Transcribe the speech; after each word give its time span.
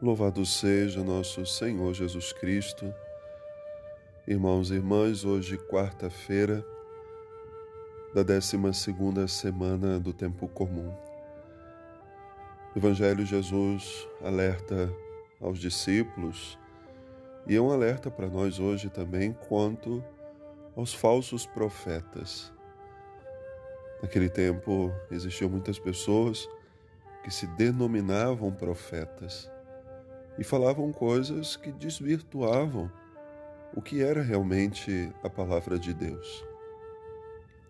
Louvado 0.00 0.46
seja 0.46 1.02
nosso 1.02 1.44
Senhor 1.44 1.92
Jesus 1.92 2.32
Cristo. 2.32 2.94
Irmãos 4.28 4.70
e 4.70 4.74
irmãs, 4.74 5.24
hoje 5.24 5.58
quarta-feira 5.58 6.64
da 8.14 8.22
12 8.22 8.72
segunda 8.74 9.26
semana 9.26 9.98
do 9.98 10.12
tempo 10.12 10.46
comum. 10.46 10.94
O 12.72 12.78
Evangelho 12.78 13.26
Jesus 13.26 14.08
alerta 14.22 14.88
aos 15.40 15.58
discípulos 15.58 16.56
e 17.48 17.56
é 17.56 17.60
um 17.60 17.72
alerta 17.72 18.08
para 18.08 18.28
nós 18.28 18.60
hoje 18.60 18.88
também 18.88 19.32
quanto 19.48 20.00
aos 20.76 20.94
falsos 20.94 21.44
profetas. 21.44 22.52
Naquele 24.00 24.28
tempo 24.28 24.92
existiam 25.10 25.50
muitas 25.50 25.76
pessoas 25.76 26.48
que 27.24 27.32
se 27.32 27.48
denominavam 27.48 28.52
profetas 28.52 29.50
e 30.38 30.44
falavam 30.44 30.92
coisas 30.92 31.56
que 31.56 31.72
desvirtuavam 31.72 32.90
o 33.74 33.82
que 33.82 34.02
era 34.02 34.22
realmente 34.22 35.12
a 35.22 35.28
palavra 35.28 35.78
de 35.78 35.92
Deus. 35.92 36.44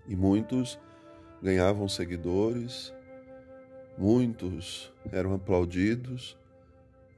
E 0.07 0.15
muitos 0.15 0.79
ganhavam 1.43 1.89
seguidores, 1.89 2.93
muitos 3.97 4.93
eram 5.11 5.35
aplaudidos, 5.35 6.37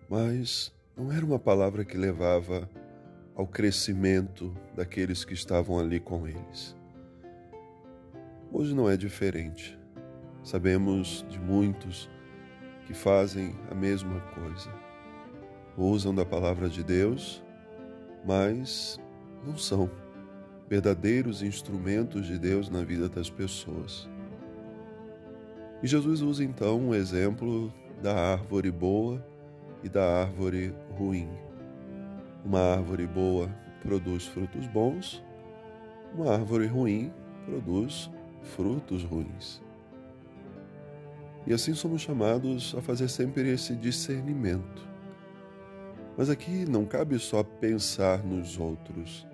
mas 0.09 0.73
não 0.97 1.13
era 1.13 1.27
uma 1.27 1.39
palavra 1.39 1.85
que 1.85 1.97
levava 1.97 2.71
ao 3.35 3.47
crescimento 3.47 4.55
daqueles 4.75 5.25
que 5.25 5.35
estavam 5.35 5.79
ali 5.79 5.99
com 5.99 6.27
eles. 6.29 6.77
Hoje 8.53 8.75
não 8.75 8.89
é 8.89 8.97
diferente. 8.97 9.79
Sabemos 10.43 11.25
de 11.29 11.39
muitos 11.39 12.11
que 12.87 12.95
fazem 12.95 13.55
a 13.71 13.75
mesma 13.75 14.21
coisa 14.35 14.90
usam 15.77 16.15
da 16.15 16.25
palavra 16.25 16.69
de 16.69 16.83
Deus, 16.83 17.43
mas 18.25 19.01
não 19.45 19.57
são 19.57 19.91
verdadeiros 20.69 21.43
instrumentos 21.43 22.27
de 22.27 22.39
Deus 22.39 22.69
na 22.69 22.83
vida 22.83 23.09
das 23.09 23.31
pessoas. 23.31 24.09
E 25.83 25.87
Jesus 25.87 26.21
usa 26.21 26.45
então 26.45 26.79
um 26.79 26.95
exemplo 26.95 27.73
da 28.03 28.15
árvore 28.15 28.71
boa 28.71 29.25
e 29.83 29.89
da 29.89 30.23
árvore 30.23 30.75
ruim. 30.97 31.29
Uma 32.45 32.61
árvore 32.61 33.07
boa 33.07 33.51
produz 33.83 34.27
frutos 34.27 34.67
bons, 34.67 35.23
uma 36.15 36.33
árvore 36.35 36.67
ruim 36.67 37.13
produz 37.47 38.11
frutos 38.43 39.03
ruins. 39.03 39.63
E 41.47 41.55
assim 41.55 41.73
somos 41.75 42.03
chamados 42.03 42.75
a 42.77 42.83
fazer 42.83 43.09
sempre 43.09 43.49
esse 43.49 43.75
discernimento 43.75 44.90
mas 46.21 46.29
aqui 46.29 46.67
não 46.69 46.85
cabe 46.85 47.19
só 47.19 47.43
pensar 47.43 48.23
nos 48.23 48.59
outros. 48.59 49.27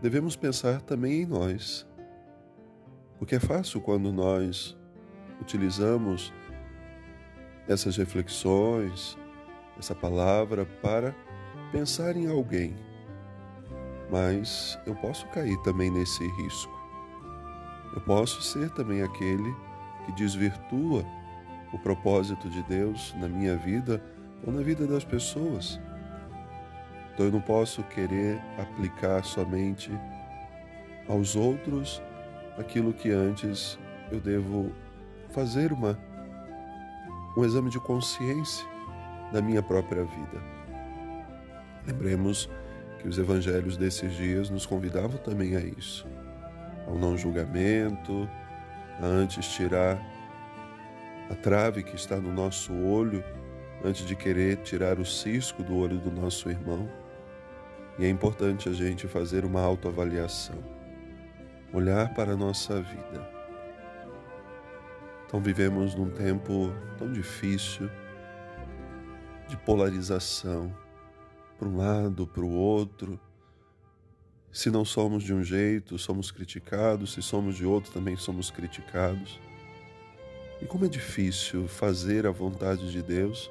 Devemos 0.00 0.34
pensar 0.34 0.80
também 0.80 1.20
em 1.20 1.26
nós. 1.26 1.86
Porque 3.18 3.34
é 3.34 3.38
fácil 3.38 3.78
quando 3.78 4.10
nós 4.10 4.74
utilizamos 5.38 6.32
essas 7.68 7.98
reflexões, 7.98 9.18
essa 9.78 9.94
palavra 9.94 10.64
para 10.64 11.14
pensar 11.70 12.16
em 12.16 12.26
alguém. 12.26 12.74
Mas 14.10 14.78
eu 14.86 14.94
posso 14.94 15.26
cair 15.26 15.58
também 15.58 15.90
nesse 15.90 16.26
risco. 16.26 16.72
Eu 17.94 18.00
posso 18.00 18.40
ser 18.40 18.70
também 18.70 19.02
aquele 19.02 19.54
que 20.06 20.12
desvirtua 20.12 21.04
o 21.70 21.78
propósito 21.78 22.48
de 22.48 22.62
Deus 22.62 23.14
na 23.18 23.28
minha 23.28 23.58
vida 23.58 24.02
ou 24.46 24.52
na 24.52 24.62
vida 24.62 24.86
das 24.86 25.04
pessoas. 25.04 25.80
Então 27.12 27.26
eu 27.26 27.32
não 27.32 27.40
posso 27.40 27.82
querer 27.84 28.40
aplicar 28.58 29.22
somente 29.24 29.90
aos 31.08 31.36
outros 31.36 32.02
aquilo 32.58 32.92
que 32.92 33.10
antes 33.10 33.78
eu 34.10 34.20
devo 34.20 34.72
fazer 35.30 35.72
uma 35.72 35.98
um 37.36 37.44
exame 37.44 37.70
de 37.70 37.80
consciência 37.80 38.66
da 39.32 39.40
minha 39.40 39.62
própria 39.62 40.04
vida. 40.04 40.42
Lembremos 41.86 42.48
que 43.00 43.08
os 43.08 43.18
evangelhos 43.18 43.76
desses 43.76 44.14
dias 44.14 44.50
nos 44.50 44.66
convidavam 44.66 45.16
também 45.18 45.56
a 45.56 45.60
isso, 45.60 46.06
ao 46.86 46.98
não 46.98 47.16
julgamento, 47.16 48.28
a 49.00 49.06
antes 49.06 49.46
tirar 49.48 49.98
a 51.30 51.34
trave 51.34 51.82
que 51.82 51.96
está 51.96 52.16
no 52.16 52.32
nosso 52.32 52.72
olho 52.72 53.24
antes 53.84 54.06
de 54.06 54.14
querer 54.14 54.58
tirar 54.58 54.98
o 54.98 55.04
cisco 55.04 55.62
do 55.62 55.76
olho 55.76 55.98
do 55.98 56.10
nosso 56.10 56.48
irmão. 56.48 56.88
E 57.98 58.04
é 58.04 58.08
importante 58.08 58.68
a 58.68 58.72
gente 58.72 59.06
fazer 59.06 59.44
uma 59.44 59.60
autoavaliação, 59.60 60.56
olhar 61.72 62.14
para 62.14 62.32
a 62.32 62.36
nossa 62.36 62.80
vida. 62.80 63.28
Então 65.26 65.40
vivemos 65.40 65.94
num 65.94 66.10
tempo 66.10 66.72
tão 66.98 67.12
difícil 67.12 67.90
de 69.48 69.56
polarização, 69.56 70.74
para 71.58 71.68
um 71.68 71.76
lado, 71.76 72.26
para 72.26 72.42
o 72.42 72.52
outro. 72.52 73.20
Se 74.50 74.70
não 74.70 74.84
somos 74.84 75.22
de 75.22 75.32
um 75.32 75.42
jeito, 75.42 75.98
somos 75.98 76.30
criticados, 76.30 77.12
se 77.12 77.22
somos 77.22 77.56
de 77.56 77.64
outro, 77.64 77.92
também 77.92 78.16
somos 78.16 78.50
criticados. 78.50 79.40
E 80.60 80.66
como 80.66 80.84
é 80.84 80.88
difícil 80.88 81.66
fazer 81.66 82.26
a 82.26 82.30
vontade 82.30 82.90
de 82.90 83.02
Deus 83.02 83.50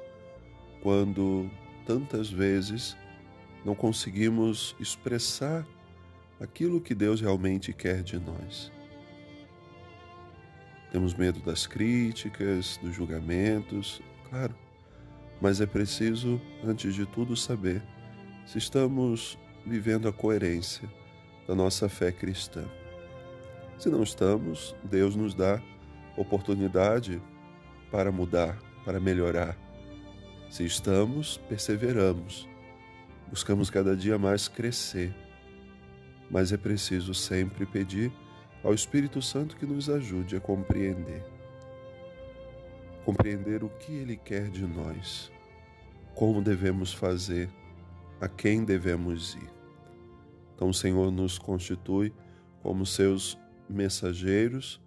quando 0.82 1.48
tantas 1.86 2.28
vezes 2.28 2.96
não 3.64 3.74
conseguimos 3.74 4.74
expressar 4.80 5.64
aquilo 6.40 6.80
que 6.80 6.94
Deus 6.94 7.20
realmente 7.20 7.72
quer 7.72 8.02
de 8.02 8.18
nós. 8.18 8.72
Temos 10.90 11.14
medo 11.14 11.40
das 11.40 11.66
críticas, 11.66 12.78
dos 12.82 12.94
julgamentos, 12.94 14.02
claro, 14.28 14.54
mas 15.40 15.60
é 15.60 15.66
preciso, 15.66 16.40
antes 16.64 16.94
de 16.94 17.06
tudo, 17.06 17.36
saber 17.36 17.82
se 18.44 18.58
estamos 18.58 19.38
vivendo 19.64 20.08
a 20.08 20.12
coerência 20.12 20.88
da 21.46 21.54
nossa 21.54 21.88
fé 21.88 22.10
cristã. 22.10 22.64
Se 23.78 23.88
não 23.88 24.02
estamos, 24.02 24.74
Deus 24.84 25.16
nos 25.16 25.34
dá 25.34 25.62
oportunidade 26.16 27.22
para 27.90 28.12
mudar, 28.12 28.58
para 28.84 29.00
melhorar 29.00 29.56
se 30.52 30.66
estamos, 30.66 31.38
perseveramos. 31.48 32.46
Buscamos 33.30 33.70
cada 33.70 33.96
dia 33.96 34.18
mais 34.18 34.48
crescer. 34.48 35.14
Mas 36.30 36.52
é 36.52 36.58
preciso 36.58 37.14
sempre 37.14 37.64
pedir 37.64 38.12
ao 38.62 38.74
Espírito 38.74 39.22
Santo 39.22 39.56
que 39.56 39.64
nos 39.64 39.88
ajude 39.88 40.36
a 40.36 40.40
compreender. 40.40 41.24
Compreender 43.02 43.64
o 43.64 43.70
que 43.70 43.94
Ele 43.94 44.14
quer 44.14 44.50
de 44.50 44.66
nós, 44.66 45.32
como 46.14 46.42
devemos 46.42 46.92
fazer, 46.92 47.48
a 48.20 48.28
quem 48.28 48.62
devemos 48.62 49.34
ir. 49.36 49.50
Então 50.54 50.68
o 50.68 50.74
Senhor 50.74 51.10
nos 51.10 51.38
constitui 51.38 52.12
como 52.62 52.84
seus 52.84 53.38
mensageiros, 53.70 54.78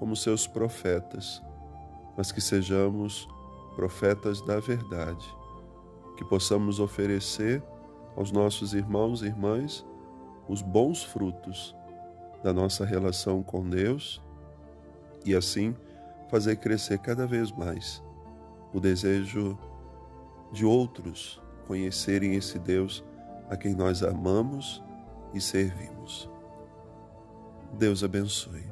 como 0.00 0.16
seus 0.16 0.48
profetas, 0.48 1.40
mas 2.16 2.32
que 2.32 2.40
sejamos 2.40 3.28
profetas 3.74 4.40
da 4.42 4.60
verdade, 4.60 5.26
que 6.16 6.24
possamos 6.24 6.80
oferecer 6.80 7.62
aos 8.16 8.30
nossos 8.30 8.74
irmãos 8.74 9.22
e 9.22 9.26
irmãs 9.26 9.84
os 10.48 10.60
bons 10.60 11.02
frutos 11.02 11.74
da 12.42 12.52
nossa 12.52 12.84
relação 12.84 13.42
com 13.42 13.68
Deus 13.68 14.22
e 15.24 15.34
assim 15.34 15.74
fazer 16.28 16.56
crescer 16.56 16.98
cada 16.98 17.26
vez 17.26 17.52
mais 17.52 18.02
o 18.72 18.80
desejo 18.80 19.58
de 20.50 20.64
outros 20.64 21.40
conhecerem 21.66 22.34
esse 22.34 22.58
Deus 22.58 23.04
a 23.48 23.56
quem 23.56 23.74
nós 23.74 24.02
amamos 24.02 24.82
e 25.32 25.40
servimos. 25.40 26.28
Deus 27.78 28.02
abençoe. 28.02 28.71